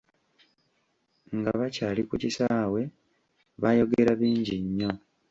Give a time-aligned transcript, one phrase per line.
[1.37, 2.81] Nga bakyali ku kisaawe
[3.61, 4.91] baayogera bingi nnyo.